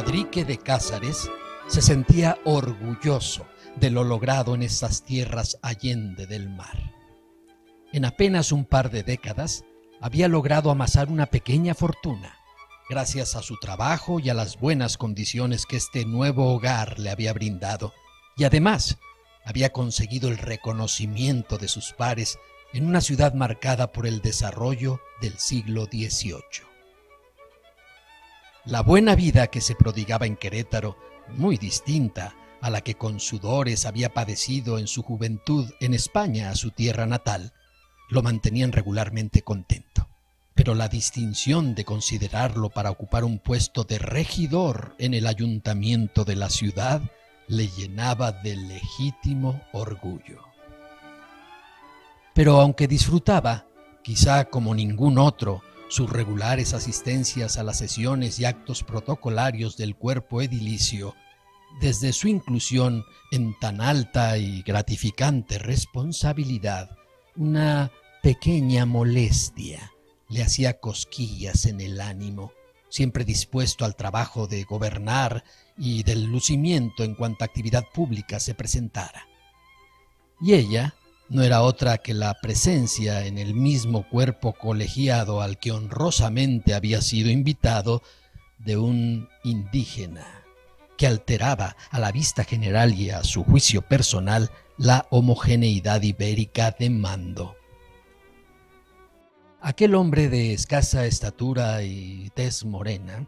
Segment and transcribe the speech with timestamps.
[0.00, 1.30] Fadrique de Cázares
[1.68, 3.46] se sentía orgulloso
[3.76, 6.94] de lo logrado en estas tierras allende del mar.
[7.92, 9.62] En apenas un par de décadas
[10.00, 12.34] había logrado amasar una pequeña fortuna,
[12.88, 17.34] gracias a su trabajo y a las buenas condiciones que este nuevo hogar le había
[17.34, 17.92] brindado,
[18.38, 18.96] y además
[19.44, 22.38] había conseguido el reconocimiento de sus pares
[22.72, 26.69] en una ciudad marcada por el desarrollo del siglo XVIII.
[28.66, 30.98] La buena vida que se prodigaba en Querétaro,
[31.34, 36.54] muy distinta a la que con sudores había padecido en su juventud en España, a
[36.54, 37.54] su tierra natal,
[38.10, 40.08] lo mantenían regularmente contento.
[40.54, 46.36] Pero la distinción de considerarlo para ocupar un puesto de regidor en el ayuntamiento de
[46.36, 47.00] la ciudad
[47.48, 50.44] le llenaba de legítimo orgullo.
[52.34, 53.66] Pero aunque disfrutaba,
[54.02, 60.40] quizá como ningún otro, sus regulares asistencias a las sesiones y actos protocolarios del cuerpo
[60.40, 61.16] edilicio,
[61.80, 66.96] desde su inclusión en tan alta y gratificante responsabilidad,
[67.34, 67.90] una
[68.22, 69.92] pequeña molestia
[70.28, 72.52] le hacía cosquillas en el ánimo,
[72.88, 75.42] siempre dispuesto al trabajo de gobernar
[75.76, 79.26] y del lucimiento en cuanta actividad pública se presentara.
[80.40, 80.94] Y ella,
[81.30, 87.00] no era otra que la presencia en el mismo cuerpo colegiado al que honrosamente había
[87.00, 88.02] sido invitado
[88.58, 90.26] de un indígena
[90.98, 96.90] que alteraba a la vista general y a su juicio personal la homogeneidad ibérica de
[96.90, 97.56] mando.
[99.60, 103.24] Aquel hombre de escasa estatura y tez morena,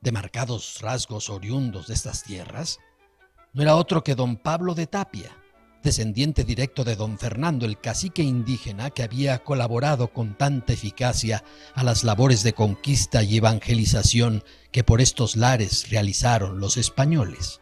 [0.00, 2.80] de marcados rasgos oriundos de estas tierras,
[3.52, 5.39] no era otro que don Pablo de Tapia,
[5.82, 11.42] descendiente directo de don Fernando, el cacique indígena que había colaborado con tanta eficacia
[11.74, 17.60] a las labores de conquista y evangelización que por estos lares realizaron los españoles.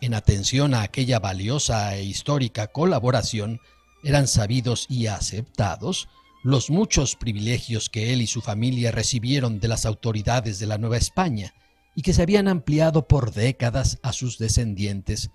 [0.00, 3.60] En atención a aquella valiosa e histórica colaboración,
[4.02, 6.08] eran sabidos y aceptados
[6.42, 10.96] los muchos privilegios que él y su familia recibieron de las autoridades de la Nueva
[10.96, 11.54] España
[11.94, 15.30] y que se habían ampliado por décadas a sus descendientes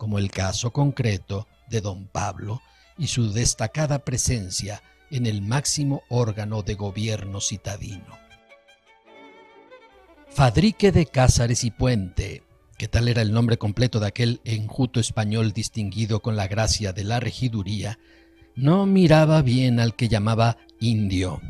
[0.00, 2.62] como el caso concreto de don Pablo
[2.96, 8.18] y su destacada presencia en el máximo órgano de gobierno citadino.
[10.30, 12.42] Fadrique de Cázares y Puente,
[12.78, 17.04] que tal era el nombre completo de aquel enjuto español distinguido con la gracia de
[17.04, 17.98] la regiduría,
[18.54, 21.42] no miraba bien al que llamaba indio,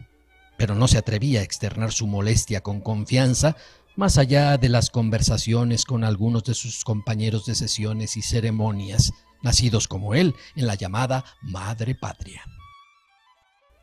[0.56, 3.56] pero no se atrevía a externar su molestia con confianza
[4.00, 9.12] más allá de las conversaciones con algunos de sus compañeros de sesiones y ceremonias,
[9.43, 12.41] nacidos como él en la llamada Madre Patria.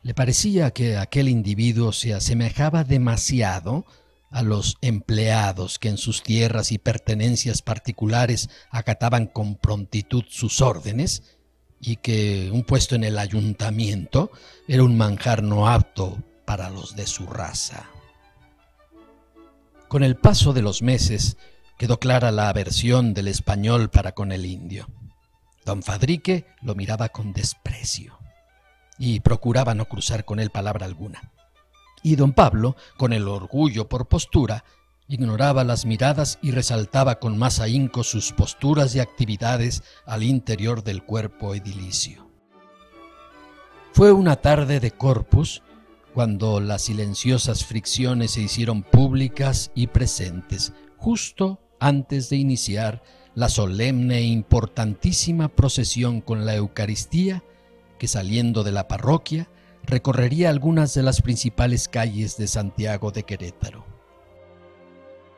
[0.02, 3.86] Le parecía que aquel individuo se asemejaba demasiado
[4.32, 11.38] a los empleados que en sus tierras y pertenencias particulares acataban con prontitud sus órdenes,
[11.80, 14.32] y que un puesto en el ayuntamiento
[14.68, 17.92] era un manjar no apto para los de su raza.
[19.88, 21.38] Con el paso de los meses
[21.78, 24.88] quedó clara la aversión del español para con el indio.
[25.66, 28.20] Don Fadrique lo miraba con desprecio
[28.98, 31.32] y procuraba no cruzar con él palabra alguna.
[32.04, 34.66] Y don Pablo, con el orgullo por postura,
[35.08, 41.04] ignoraba las miradas y resaltaba con más ahínco sus posturas y actividades al interior del
[41.04, 42.28] cuerpo edilicio.
[43.94, 45.64] Fue una tarde de corpus
[46.18, 53.04] cuando las silenciosas fricciones se hicieron públicas y presentes, justo antes de iniciar
[53.36, 57.44] la solemne e importantísima procesión con la Eucaristía,
[58.00, 59.48] que saliendo de la parroquia
[59.84, 63.86] recorrería algunas de las principales calles de Santiago de Querétaro.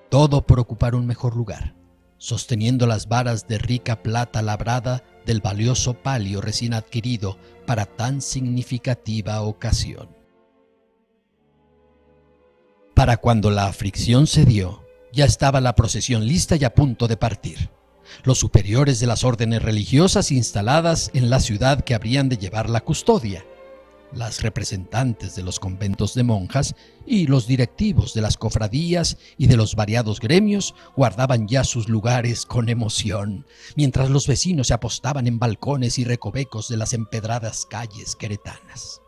[0.08, 1.76] Todo por ocupar un mejor lugar,
[2.18, 9.42] sosteniendo las varas de rica plata labrada del valioso palio recién adquirido para tan significativa
[9.42, 10.19] ocasión.
[13.00, 17.16] Para cuando la aflicción se dio, ya estaba la procesión lista y a punto de
[17.16, 17.70] partir.
[18.26, 22.82] Los superiores de las órdenes religiosas instaladas en la ciudad que habrían de llevar la
[22.82, 23.46] custodia,
[24.12, 26.76] las representantes de los conventos de monjas
[27.08, 32.46] y los directivos de las cofradías y de los variados gremios guardaban ya sus lugares
[32.46, 33.46] con emoción,
[33.78, 39.00] mientras los vecinos se apostaban en balcones y recovecos de las empedradas calles queretanas.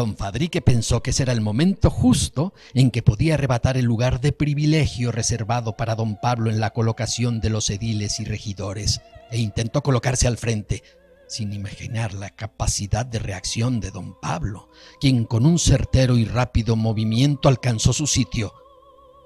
[0.00, 4.22] Don Fadrique pensó que ese era el momento justo en que podía arrebatar el lugar
[4.22, 9.36] de privilegio reservado para don Pablo en la colocación de los ediles y regidores, e
[9.36, 10.82] intentó colocarse al frente,
[11.28, 14.70] sin imaginar la capacidad de reacción de don Pablo,
[15.02, 18.54] quien con un certero y rápido movimiento alcanzó su sitio,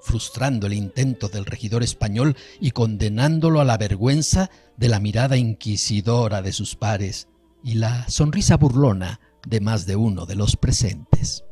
[0.01, 6.41] frustrando el intento del regidor español y condenándolo a la vergüenza de la mirada inquisidora
[6.41, 7.29] de sus pares
[7.63, 11.43] y la sonrisa burlona de más de uno de los presentes.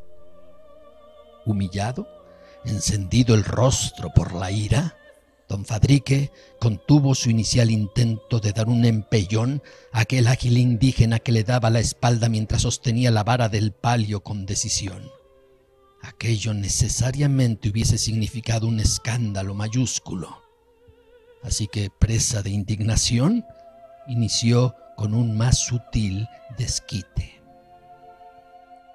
[1.46, 2.08] Humillado,
[2.66, 4.98] encendido el rostro por la ira,
[5.50, 9.62] don Fadrique contuvo su inicial intento de dar un empellón
[9.92, 14.24] a aquel ágil indígena que le daba la espalda mientras sostenía la vara del palio
[14.24, 15.12] con decisión.
[16.02, 20.44] Aquello necesariamente hubiese significado un escándalo mayúsculo.
[21.44, 23.46] Así que, presa de indignación,
[24.08, 27.33] inició con un más sutil desquite.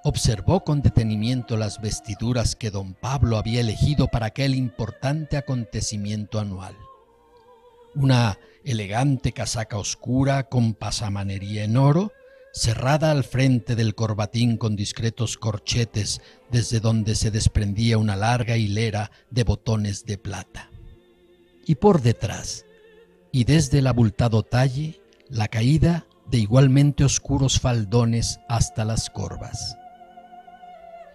[0.08, 6.74] Observó con detenimiento las vestiduras que don Pablo había elegido para aquel importante acontecimiento anual.
[7.94, 12.10] Una elegante casaca oscura con pasamanería en oro,
[12.54, 19.10] cerrada al frente del corbatín con discretos corchetes desde donde se desprendía una larga hilera
[19.28, 20.70] de botones de plata.
[21.66, 22.64] Y por detrás,
[23.30, 29.76] y desde el abultado talle, la caída de igualmente oscuros faldones hasta las corvas.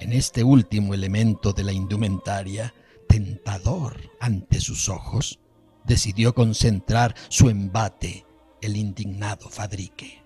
[0.03, 2.73] En este último elemento de la indumentaria,
[3.07, 5.39] tentador ante sus ojos,
[5.85, 8.25] decidió concentrar su embate
[8.61, 10.21] el indignado Fadrique.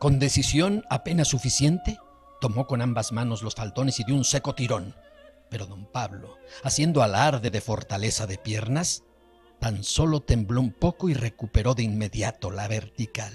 [0.00, 1.98] Con decisión apenas suficiente,
[2.40, 4.94] tomó con ambas manos los faldones y dio un seco tirón.
[5.50, 9.02] Pero don Pablo, haciendo alarde de fortaleza de piernas,
[9.60, 13.34] tan solo tembló un poco y recuperó de inmediato la vertical.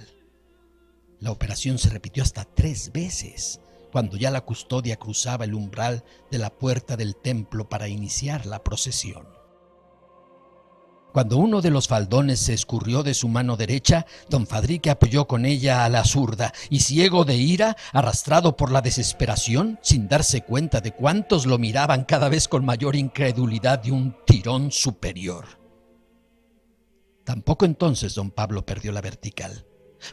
[1.20, 6.38] La operación se repitió hasta tres veces, cuando ya la custodia cruzaba el umbral de
[6.38, 9.40] la puerta del templo para iniciar la procesión.
[11.12, 15.46] Cuando uno de los faldones se escurrió de su mano derecha, don Fadrique apoyó con
[15.46, 20.82] ella a la zurda y ciego de ira, arrastrado por la desesperación, sin darse cuenta
[20.82, 25.46] de cuántos lo miraban cada vez con mayor incredulidad de un tirón superior.
[27.24, 29.66] Tampoco entonces don Pablo perdió la vertical,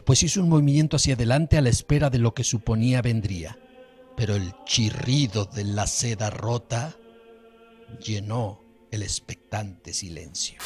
[0.03, 3.57] pues hizo un movimiento hacia adelante a la espera de lo que suponía vendría
[4.17, 6.97] pero el chirrido de la seda rota
[8.03, 8.59] llenó
[8.89, 10.59] el expectante silencio.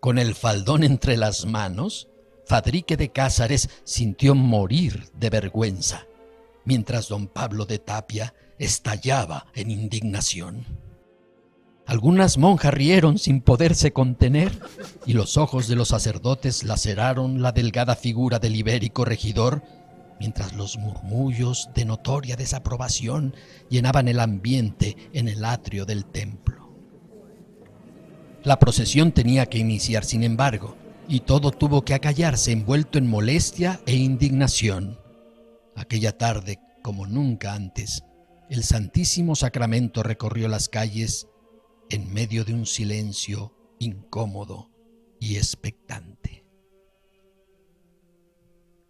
[0.00, 2.08] Con el faldón entre las manos,
[2.46, 6.06] Fadrique de Cázares sintió morir de vergüenza,
[6.64, 10.87] mientras don Pablo de Tapia estallaba en indignación.
[11.88, 14.52] Algunas monjas rieron sin poderse contener
[15.06, 19.62] y los ojos de los sacerdotes laceraron la delgada figura del ibérico regidor,
[20.20, 23.34] mientras los murmullos de notoria desaprobación
[23.70, 26.68] llenaban el ambiente en el atrio del templo.
[28.44, 30.76] La procesión tenía que iniciar, sin embargo,
[31.08, 34.98] y todo tuvo que acallarse envuelto en molestia e indignación.
[35.74, 38.04] Aquella tarde, como nunca antes,
[38.50, 41.28] el Santísimo Sacramento recorrió las calles
[41.90, 44.70] en medio de un silencio incómodo
[45.20, 46.44] y expectante.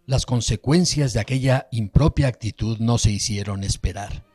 [0.05, 4.25] Las consecuencias de aquella impropia actitud no se hicieron esperar,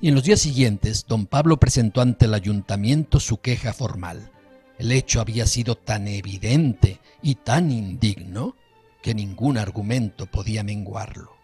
[0.00, 4.32] y en los días siguientes don Pablo presentó ante el ayuntamiento su queja formal.
[4.78, 8.56] El hecho había sido tan evidente y tan indigno
[9.02, 11.39] que ningún argumento podía menguarlo.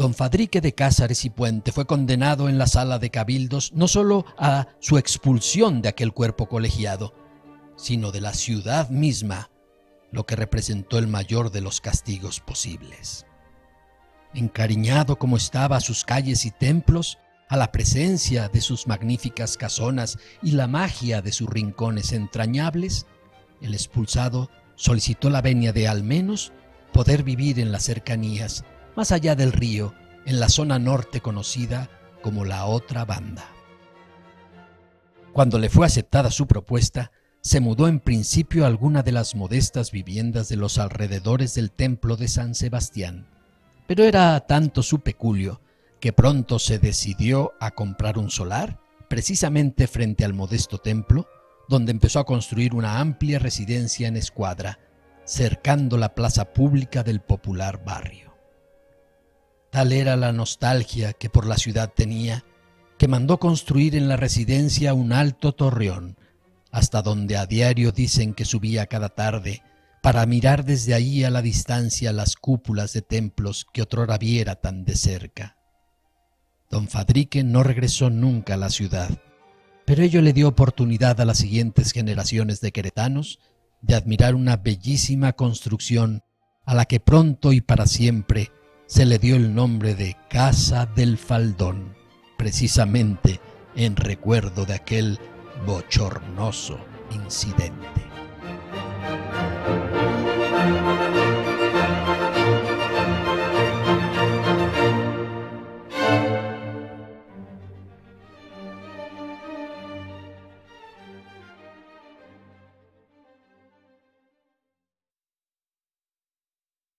[0.00, 4.24] Don Fadrique de Cázares y Puente fue condenado en la sala de cabildos no solo
[4.38, 7.12] a su expulsión de aquel cuerpo colegiado,
[7.76, 9.50] sino de la ciudad misma,
[10.10, 13.26] lo que representó el mayor de los castigos posibles.
[14.32, 17.18] Encariñado como estaba a sus calles y templos,
[17.50, 23.04] a la presencia de sus magníficas casonas y la magia de sus rincones entrañables,
[23.60, 26.54] el expulsado solicitó la venia de al menos
[26.94, 28.64] poder vivir en las cercanías
[28.96, 29.94] más allá del río,
[30.26, 31.88] en la zona norte conocida
[32.22, 33.44] como la otra banda.
[35.32, 39.92] Cuando le fue aceptada su propuesta, se mudó en principio a alguna de las modestas
[39.92, 43.26] viviendas de los alrededores del templo de San Sebastián,
[43.86, 45.60] pero era tanto su peculio
[46.00, 51.26] que pronto se decidió a comprar un solar precisamente frente al modesto templo,
[51.68, 54.78] donde empezó a construir una amplia residencia en escuadra,
[55.24, 58.29] cercando la plaza pública del popular barrio.
[59.70, 62.44] Tal era la nostalgia que por la ciudad tenía,
[62.98, 66.18] que mandó construir en la residencia un alto torreón,
[66.72, 69.62] hasta donde a diario dicen que subía cada tarde
[70.02, 74.84] para mirar desde ahí a la distancia las cúpulas de templos que otrora viera tan
[74.84, 75.56] de cerca.
[76.70, 79.10] Don Fadrique no regresó nunca a la ciudad,
[79.84, 83.40] pero ello le dio oportunidad a las siguientes generaciones de queretanos
[83.82, 86.22] de admirar una bellísima construcción
[86.64, 88.50] a la que pronto y para siempre
[88.90, 91.94] se le dio el nombre de Casa del Faldón,
[92.36, 93.40] precisamente
[93.76, 95.20] en recuerdo de aquel
[95.64, 96.76] bochornoso
[97.12, 98.09] incidente.